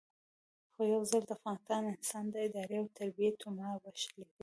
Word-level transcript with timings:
خو 0.73 0.81
یو 0.93 1.01
ځل 1.11 1.23
د 1.27 1.31
افغان 1.53 1.83
انسان 1.93 2.23
د 2.29 2.35
ادارې 2.47 2.75
او 2.81 2.87
تربیې 2.97 3.29
تومار 3.41 3.75
وشلېد. 3.81 4.29